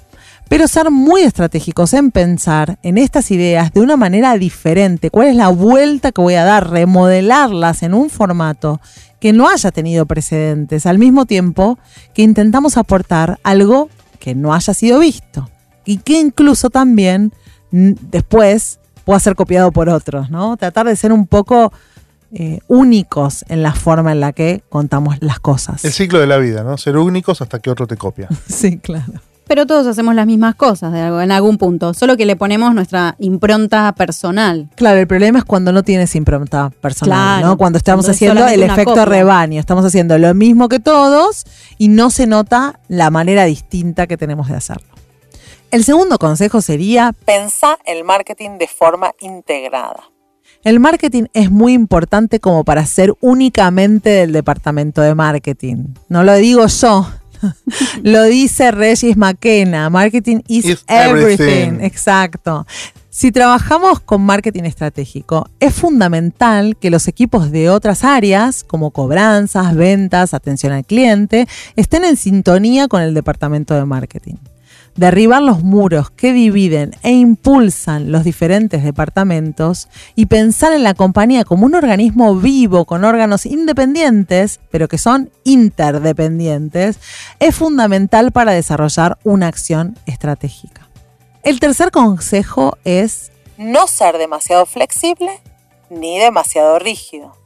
[0.49, 5.10] pero ser muy estratégicos en pensar en estas ideas de una manera diferente.
[5.10, 6.69] ¿Cuál es la vuelta que voy a dar?
[6.69, 8.79] Remodelarlas en un formato
[9.19, 11.79] que no haya tenido precedentes, al mismo tiempo
[12.13, 15.49] que intentamos aportar algo que no haya sido visto
[15.86, 17.34] y que incluso también
[17.71, 20.58] después pueda ser copiado por otros, ¿no?
[20.58, 21.72] Tratar de ser un poco
[22.32, 25.86] eh, únicos en la forma en la que contamos las cosas.
[25.86, 26.78] El ciclo de la vida, ¿no?
[26.78, 28.28] Ser únicos hasta que otro te copia.
[28.48, 29.13] Sí, claro.
[29.46, 33.94] Pero todos hacemos las mismas cosas en algún punto, solo que le ponemos nuestra impronta
[33.94, 34.70] personal.
[34.76, 37.58] Claro, el problema es cuando no tienes impronta personal, Claro, ¿no?
[37.58, 39.06] Cuando estamos haciendo el efecto copia.
[39.06, 41.44] rebaño, estamos haciendo lo mismo que todos
[41.78, 44.92] y no se nota la manera distinta que tenemos de hacerlo.
[45.73, 50.03] El segundo consejo sería Pensá el marketing de forma integrada.
[50.63, 55.95] El marketing es muy importante como para ser únicamente del departamento de marketing.
[56.09, 57.09] No lo digo yo,
[58.03, 59.89] lo dice Regis McKenna.
[59.89, 61.43] Marketing is, Is everything.
[61.43, 61.83] everything.
[61.83, 62.67] Exacto.
[63.09, 69.75] Si trabajamos con marketing estratégico, es fundamental que los equipos de otras áreas, como cobranzas,
[69.75, 74.36] ventas, atención al cliente, estén en sintonía con el departamento de marketing.
[74.95, 81.45] Derribar los muros que dividen e impulsan los diferentes departamentos y pensar en la compañía
[81.45, 86.99] como un organismo vivo con órganos independientes, pero que son interdependientes,
[87.39, 90.88] es fundamental para desarrollar una acción estratégica.
[91.41, 95.41] El tercer consejo es No ser demasiado flexible
[95.89, 97.42] ni demasiado rígido.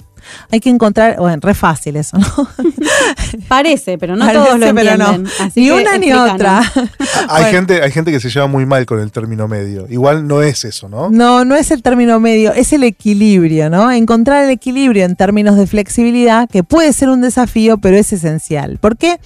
[0.51, 2.27] Hay que encontrar, bueno, re fácil eso, ¿no?
[3.47, 5.05] Parece, pero no Parece, todos lo pero no.
[5.05, 5.31] entienden.
[5.39, 6.59] Así Ni que una ni otra.
[7.29, 7.47] Hay, Bueno.
[7.49, 9.85] gente, hay gente que se lleva muy mal con el término medio.
[9.89, 11.09] Igual no es eso, ¿no?
[11.09, 13.91] No, no es el término medio, es el equilibrio, ¿no?
[13.91, 18.77] Encontrar el equilibrio en términos de flexibilidad, que puede ser un desafío, pero es esencial.
[18.79, 19.19] ¿Por qué?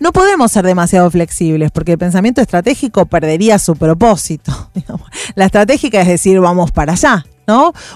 [0.00, 4.70] No podemos ser demasiado flexibles, porque el pensamiento estratégico perdería su propósito.
[5.34, 7.24] La estratégica es decir, vamos para allá.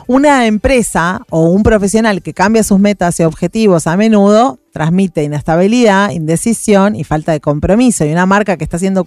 [0.07, 6.11] Una empresa o un profesional que cambia sus metas y objetivos a menudo transmite inestabilidad,
[6.11, 8.05] indecisión y falta de compromiso.
[8.05, 9.07] Y una marca que está haciendo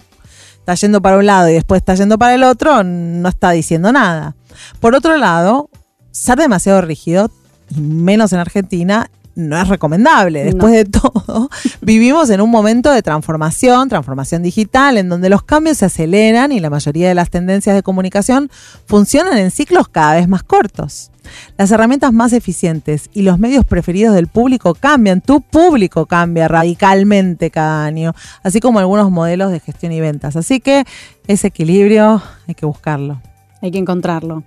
[0.58, 3.92] está yendo para un lado y después está yendo para el otro, no está diciendo
[3.92, 4.36] nada.
[4.78, 5.70] Por otro lado,
[6.10, 7.30] ser demasiado rígido,
[7.76, 10.44] menos en Argentina, no es recomendable.
[10.44, 10.76] Después No.
[10.78, 15.86] de todo, vivimos en un momento de transformación, transformación digital, en donde los cambios se
[15.86, 18.50] aceleran y la mayoría de las tendencias de comunicación
[18.86, 21.10] funcionan en ciclos cada vez más cortos.
[21.56, 27.50] Las herramientas más eficientes y los medios preferidos del público cambian, tu público cambia radicalmente
[27.50, 30.34] cada año, así como algunos modelos de gestión y ventas.
[30.34, 30.84] Así que
[31.28, 33.20] ese equilibrio hay que buscarlo.
[33.62, 34.42] Hay que encontrarlo.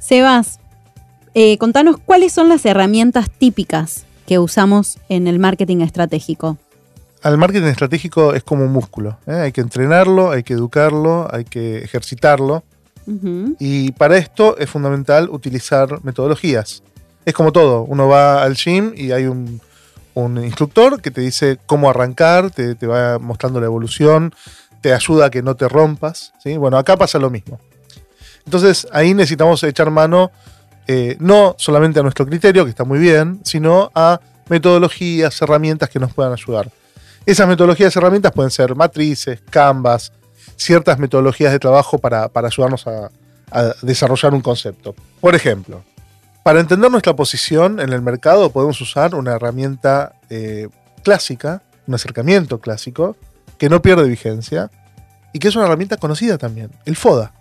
[0.00, 0.58] Sebas,
[1.34, 6.58] eh, contanos cuáles son las herramientas típicas que usamos en el marketing estratégico.
[7.22, 9.18] Al marketing estratégico es como un músculo.
[9.26, 9.34] ¿eh?
[9.34, 12.64] Hay que entrenarlo, hay que educarlo, hay que ejercitarlo.
[13.58, 16.84] Y para esto es fundamental utilizar metodologías.
[17.24, 19.60] Es como todo, uno va al gym y hay un,
[20.14, 24.32] un instructor que te dice cómo arrancar, te, te va mostrando la evolución,
[24.80, 26.32] te ayuda a que no te rompas.
[26.42, 26.56] ¿sí?
[26.56, 27.58] Bueno, acá pasa lo mismo.
[28.44, 30.30] Entonces ahí necesitamos echar mano
[30.86, 35.98] eh, no solamente a nuestro criterio, que está muy bien, sino a metodologías, herramientas que
[35.98, 36.70] nos puedan ayudar.
[37.24, 40.12] Esas metodologías herramientas pueden ser matrices, canvas,
[40.56, 43.10] ciertas metodologías de trabajo para, para ayudarnos a,
[43.50, 44.94] a desarrollar un concepto.
[45.20, 45.84] Por ejemplo,
[46.42, 50.68] para entender nuestra posición en el mercado podemos usar una herramienta eh,
[51.04, 53.16] clásica, un acercamiento clásico,
[53.58, 54.70] que no pierde vigencia
[55.32, 57.32] y que es una herramienta conocida también, el FODA.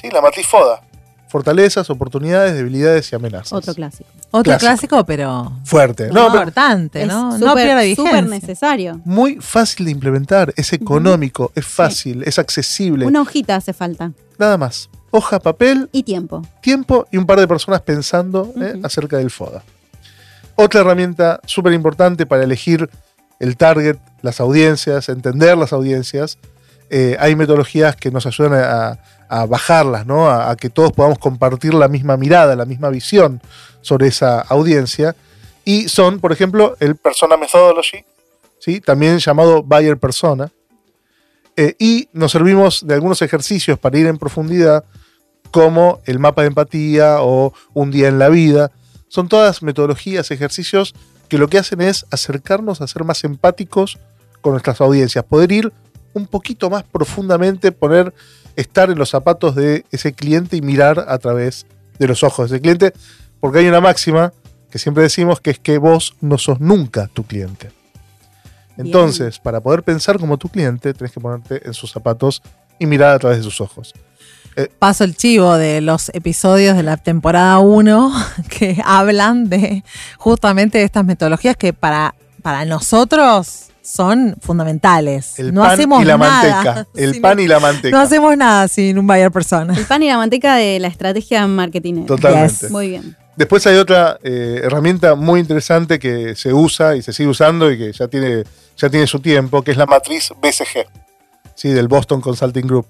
[0.00, 0.80] Sí, la matriz FODA.
[1.28, 3.52] Fortalezas, oportunidades, debilidades y amenazas.
[3.52, 4.08] Otro clásico.
[4.30, 4.58] Otro Clásico.
[4.68, 6.08] clásico, pero Fuerte.
[6.08, 7.36] No, pero importante, Es ¿no?
[7.38, 8.04] no súper- pierde vigencia.
[8.10, 9.00] súper necesario.
[9.04, 13.06] muy fácil de implementar, es económico, es fácil, es accesible.
[13.06, 14.12] Una hojita hace falta.
[14.38, 14.88] Nada más.
[15.10, 16.42] Hoja, papel, Y tiempo.
[16.60, 19.62] tiempo y un par de personas pensando eh, acerca del FODA.
[20.56, 22.90] Otra herramienta súper importante para elegir
[23.38, 26.38] el target, las audiencias, entender las audiencias.
[26.90, 30.30] eh, hay metodologías que nos ayudan a, a bajarlas, ¿no?
[30.30, 33.40] A, que todos podamos compartir la misma mirada, la misma visión
[33.80, 35.14] sobre esa audiencia.
[35.64, 38.04] Y son, por ejemplo, el Persona Methodology,
[38.58, 38.80] ¿sí?
[38.80, 40.50] también llamado Buyer Persona.
[41.56, 44.84] Eh, y nos servimos de algunos ejercicios para ir en profundidad
[45.50, 48.70] como el mapa de empatía o un día en la vida.
[49.08, 50.94] Son todas metodologías, ejercicios
[51.28, 53.98] que lo que hacen es acercarnos a ser más empáticos
[54.40, 55.72] con nuestras audiencias, poder ir
[56.14, 58.14] un poquito más profundamente, poner,
[58.58, 61.64] estar en los zapatos de ese cliente y mirar a través
[61.98, 62.92] de los ojos de ese cliente,
[63.38, 64.32] porque hay una máxima
[64.70, 67.70] que siempre decimos que es que vos no sos nunca tu cliente.
[68.76, 72.42] Entonces, para poder pensar como tu cliente, tenés que ponerte en sus zapatos
[72.80, 73.94] y mirar a través de sus ojos.
[74.80, 78.12] paso el chivo de los episodios de la temporada 1
[78.48, 79.84] que hablan de
[80.16, 85.38] justamente de estas metodologías que para, para nosotros son fundamentales.
[85.38, 86.86] El no pan hacemos y la nada manteca.
[86.94, 87.96] El sin- pan y la manteca.
[87.96, 89.74] No hacemos nada sin un buyer persona.
[89.74, 92.04] El pan y la manteca de la estrategia marketing.
[92.06, 92.54] Totalmente.
[92.62, 92.70] Yes.
[92.70, 93.16] Muy bien.
[93.36, 97.78] Después hay otra eh, herramienta muy interesante que se usa y se sigue usando y
[97.78, 98.42] que ya tiene,
[98.76, 100.86] ya tiene su tiempo, que es la matriz BCG,
[101.54, 101.68] ¿sí?
[101.70, 102.86] del Boston Consulting Group,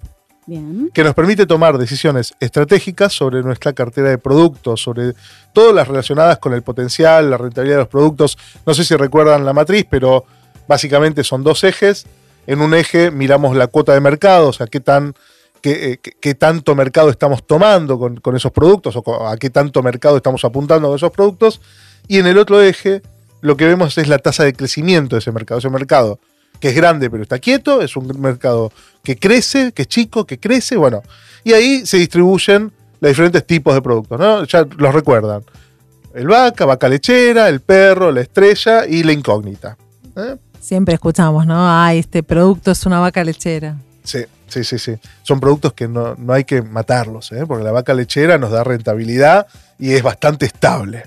[0.46, 0.90] Bien.
[0.94, 5.12] que nos permite tomar decisiones estratégicas sobre nuestra cartera de productos, sobre
[5.52, 8.38] todas las relacionadas con el potencial, la rentabilidad de los productos.
[8.64, 10.24] No sé si recuerdan la matriz, pero
[10.68, 12.07] básicamente son dos ejes.
[12.46, 15.14] En un eje miramos la cuota de mercado, o sea, qué tan
[15.61, 20.16] qué, qué tanto mercado estamos tomando con, con esos productos o a qué tanto mercado
[20.16, 21.61] estamos apuntando con esos productos.
[22.07, 23.02] Y en el otro eje,
[23.40, 25.59] lo que vemos es la tasa de crecimiento de ese mercado.
[25.59, 26.20] Ese mercado
[26.61, 30.38] que es grande pero está quieto, es un mercado que crece, que es chico, que
[30.38, 31.02] crece, bueno.
[31.44, 34.44] Y ahí se distribuyen los diferentes tipos de productos, ¿no?
[34.44, 35.44] Ya los recuerdan.
[36.14, 39.76] El vaca, vaca lechera, el perro, la estrella y la incógnita.
[40.16, 40.37] ¿eh?
[40.68, 41.54] Siempre escuchamos, ¿no?
[41.57, 43.78] Ah, este producto es una vaca lechera.
[44.04, 44.98] Sí, sí, sí, sí.
[45.22, 47.46] Son productos que no, no hay que matarlos, ¿eh?
[47.46, 49.46] porque la vaca lechera nos da rentabilidad
[49.78, 51.07] y es bastante estable.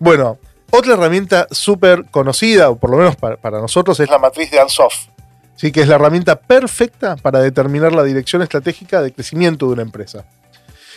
[0.00, 0.38] Bueno,
[0.72, 5.06] otra herramienta súper conocida, o por lo menos para, nosotros, es la matriz de Ansoff,
[5.54, 5.70] ¿sí?
[5.70, 10.24] que es la herramienta perfecta para determinar la dirección estratégica de crecimiento de una empresa.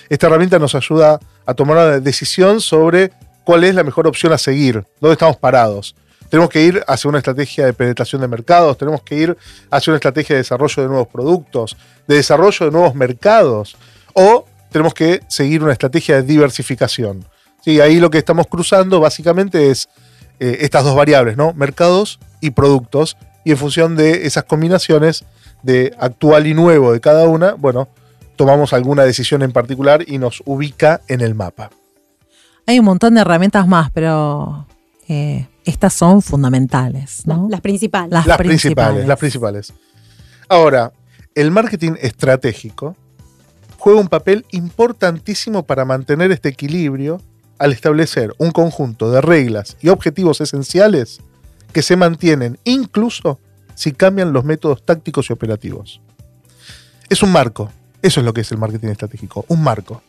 [0.09, 3.11] Esta herramienta nos ayuda a tomar una decisión sobre
[3.43, 5.95] cuál es la mejor opción a seguir, dónde estamos parados.
[6.29, 9.37] Tenemos que ir hacia una estrategia de penetración de mercados, tenemos que ir
[9.69, 13.77] hacia una estrategia de desarrollo de nuevos productos, de desarrollo de nuevos mercados,
[14.13, 17.25] o tenemos que seguir una estrategia de diversificación.
[17.63, 19.87] Sí, ahí lo que estamos cruzando básicamente es
[20.39, 21.53] eh, estas dos variables, ¿no?
[21.53, 23.17] Mercados y productos.
[23.43, 25.23] Y en función de esas combinaciones
[25.63, 27.87] de actual y nuevo de cada una, bueno,
[28.35, 31.71] tomamos alguna decisión en particular y nos ubica en el mapa.
[32.67, 34.67] Hay un montón de herramientas más, pero
[35.07, 37.47] eh, estas son fundamentales, ¿no?
[37.49, 38.11] Las principales.
[38.11, 39.73] Las, principales, las principales.
[40.47, 40.91] Ahora,
[41.33, 42.95] el marketing estratégico
[43.77, 47.21] juega un papel importantísimo para mantener este equilibrio
[47.57, 51.19] al establecer un conjunto de reglas y objetivos esenciales
[51.71, 53.39] que se mantienen incluso
[53.75, 56.01] si cambian los métodos tácticos y operativos.
[57.09, 60.01] Es un marco, eso es lo que es el marketing estratégico, un marco.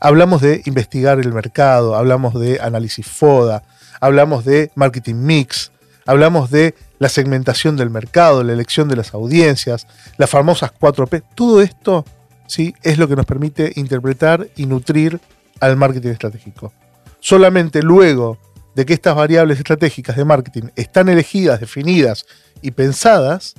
[0.00, 3.62] Hablamos de investigar el mercado, hablamos de análisis FODA,
[4.02, 5.70] hablamos de marketing mix,
[6.06, 9.86] hablamos de la segmentación del mercado, la elección de las audiencias,
[10.18, 11.22] las famosas 4P.
[11.36, 12.04] Todo esto
[12.48, 12.74] ¿sí?
[12.82, 15.20] es lo que nos permite interpretar y nutrir
[15.60, 16.72] al marketing estratégico.
[17.20, 18.38] Solamente luego
[18.74, 22.26] de que estas variables estratégicas de marketing están elegidas, definidas
[22.60, 23.54] y pensadas,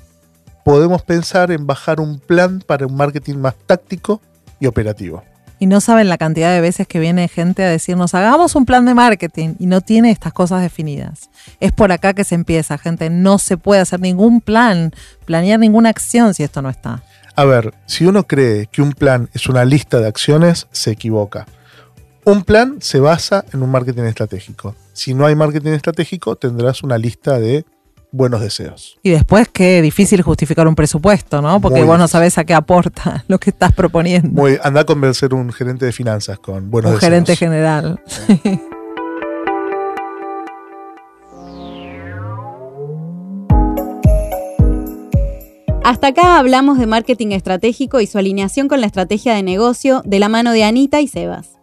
[0.65, 4.21] podemos pensar en bajar un plan para un marketing más táctico
[4.59, 5.23] y operativo.
[5.63, 8.85] Y no saben la cantidad de veces que viene gente a decirnos, hagamos un plan
[8.85, 11.29] de marketing y no tiene estas cosas definidas.
[11.61, 13.09] Es por acá que se empieza, gente.
[13.09, 14.91] No se puede hacer ningún plan,
[15.23, 17.01] planear ninguna acción si esto no está.
[17.37, 21.47] A ver, si uno cree que un plan es una lista de acciones, se equivoca.
[22.25, 24.75] Un plan se basa en un marketing estratégico.
[24.91, 27.63] Si no hay marketing estratégico, tendrás una lista de
[28.13, 28.97] buenos deseos.
[29.01, 31.59] Y después qué difícil justificar un presupuesto, ¿no?
[31.59, 34.29] Porque vos no sabés a qué aporta lo que estás proponiendo.
[34.29, 37.03] Muy, anda a convencer un gerente de finanzas con buenos deseos.
[37.03, 37.99] Un gerente general.
[45.83, 50.19] Hasta acá hablamos de marketing estratégico y su alineación con la estrategia de negocio de
[50.19, 51.57] la mano de Anita y Sebas.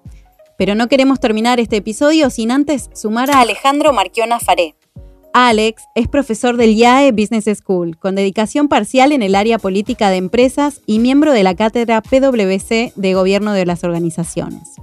[0.59, 4.75] Pero no queremos terminar este episodio sin antes sumar a Alejandro Marquiona Faré.
[5.33, 10.17] Alex es profesor del IAE Business School, con dedicación parcial en el área política de
[10.17, 14.75] empresas y miembro de la cátedra PwC de Gobierno de las Organizaciones.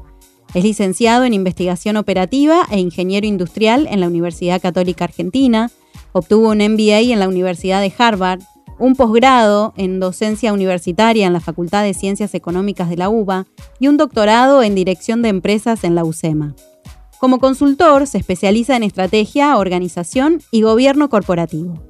[0.53, 5.69] Es licenciado en Investigación Operativa e Ingeniero Industrial en la Universidad Católica Argentina,
[6.13, 8.39] obtuvo un MBA en la Universidad de Harvard,
[8.79, 13.47] un posgrado en docencia universitaria en la Facultad de Ciencias Económicas de la UBA
[13.79, 16.55] y un doctorado en dirección de empresas en la UCEMA.
[17.19, 21.82] Como consultor se especializa en estrategia, organización y gobierno corporativo.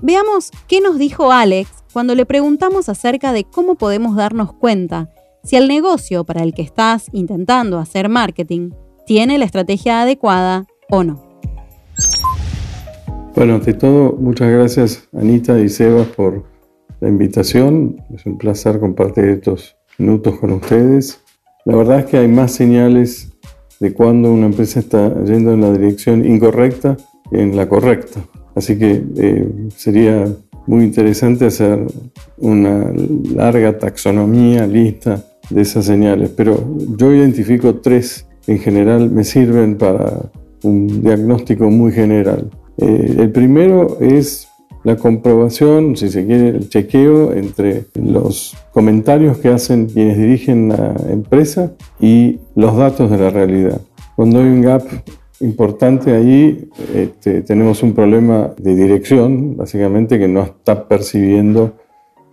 [0.00, 5.10] Veamos qué nos dijo Alex cuando le preguntamos acerca de cómo podemos darnos cuenta
[5.42, 8.70] si el negocio para el que estás intentando hacer marketing
[9.04, 11.20] tiene la estrategia adecuada o no.
[13.34, 16.44] Bueno, ante todo, muchas gracias Anita y Sebas por
[17.00, 18.00] la invitación.
[18.14, 21.20] Es un placer compartir estos minutos con ustedes.
[21.64, 23.29] La verdad es que hay más señales
[23.80, 26.96] de cuando una empresa está yendo en la dirección incorrecta
[27.32, 28.20] en la correcta.
[28.54, 30.26] Así que eh, sería
[30.66, 31.86] muy interesante hacer
[32.38, 32.92] una
[33.34, 36.30] larga taxonomía, lista de esas señales.
[36.36, 40.30] Pero yo identifico tres en general me sirven para
[40.62, 42.50] un diagnóstico muy general.
[42.78, 44.48] Eh, el primero es
[44.82, 50.94] la comprobación, si se quiere, el chequeo entre los comentarios que hacen quienes dirigen la
[51.10, 53.80] empresa y los datos de la realidad.
[54.16, 54.82] Cuando hay un gap
[55.40, 61.72] importante ahí, este, tenemos un problema de dirección, básicamente, que no está percibiendo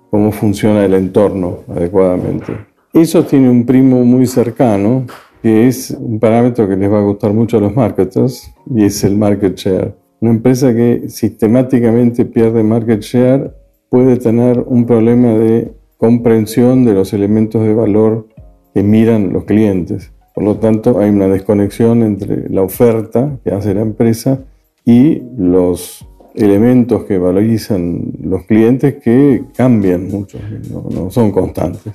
[0.09, 2.53] cómo funciona el entorno adecuadamente.
[2.93, 5.05] Eso tiene un primo muy cercano,
[5.41, 9.03] que es un parámetro que les va a gustar mucho a los marketers, y es
[9.03, 10.06] el market share.
[10.19, 13.53] Una empresa que sistemáticamente pierde market share
[13.89, 18.27] puede tener un problema de comprensión de los elementos de valor
[18.73, 20.11] que miran los clientes.
[20.33, 24.39] Por lo tanto, hay una desconexión entre la oferta que hace la empresa
[24.85, 30.37] y los elementos que valorizan los clientes que cambian mucho,
[30.71, 31.93] no, son constantes.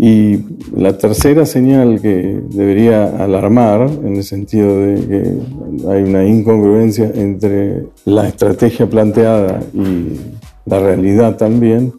[0.00, 0.38] Y
[0.76, 7.86] la tercera señal que debería alarmar, en el sentido de que hay una incongruencia entre
[8.04, 10.20] la estrategia planteada y
[10.66, 11.92] la realidad también,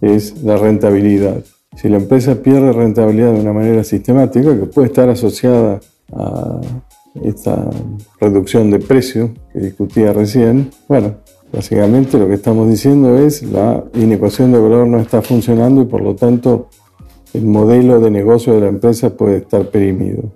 [0.00, 1.44] es la rentabilidad.
[1.76, 5.78] Si la empresa pierde rentabilidad de una manera sistemática, que puede estar asociada
[6.14, 6.60] a
[7.22, 7.70] esta
[8.20, 11.14] reducción de precio que discutía recién, bueno,
[11.52, 16.02] básicamente lo que estamos diciendo es la inecuación de valor no está funcionando y por
[16.02, 16.68] lo tanto
[17.36, 20.32] el modelo de negocio de la empresa puede estar perimido.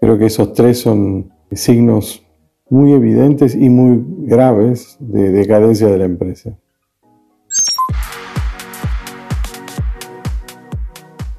[0.00, 2.24] Creo que esos tres son signos
[2.70, 6.58] muy evidentes y muy graves de decadencia de la empresa.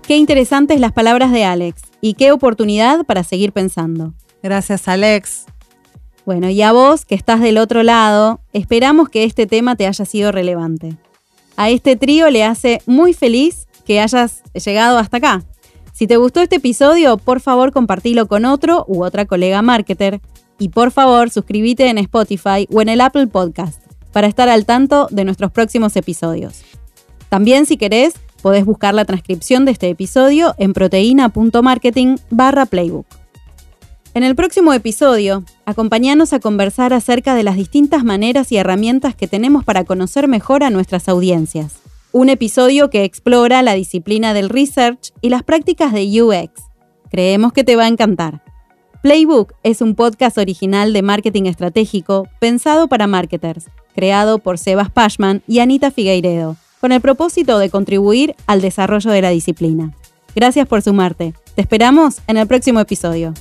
[0.04, 4.14] Qué interesantes las palabras de Alex y qué oportunidad para seguir pensando.
[4.44, 5.46] Gracias, Alex.
[6.26, 10.06] Bueno, y a vos que estás del otro lado, esperamos que este tema te haya
[10.06, 10.98] sido relevante.
[11.58, 15.44] A este trío le hace muy feliz que hayas llegado hasta acá.
[15.94, 20.22] Si te gustó este episodio, por favor compartilo con otro u otra colega marketer.
[20.60, 23.82] Y por favor, suscríbete en Spotify o en el Apple Podcast
[24.14, 26.62] para estar al tanto de nuestros próximos episodios.
[27.30, 28.14] También, si querés,
[28.44, 33.08] podés buscar la transcripción de este episodio en proteína.marketing barra playbook.
[34.14, 39.28] En el próximo episodio, acompáñanos a conversar acerca de las distintas maneras y herramientas que
[39.28, 41.79] tenemos para conocer mejor a nuestras audiencias.
[42.12, 46.64] Un episodio que explora la disciplina del research y las prácticas de UX.
[47.12, 48.44] Creemos que te va a encantar.
[49.04, 55.44] Playbook es un podcast original de marketing estratégico pensado para marketers, creado por Sebas Pashman
[55.48, 59.94] y Anita Figueiredo, con el propósito de contribuir al desarrollo de la disciplina.
[60.36, 61.36] Gracias por sumarte.
[61.54, 63.36] Te esperamos en el próximo episodio.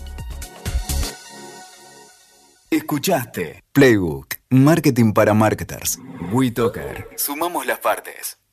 [2.71, 5.99] Escuchaste Playbook, Marketing para Marketers.
[6.33, 7.09] WeToker.
[7.17, 8.39] Sumamos las partes.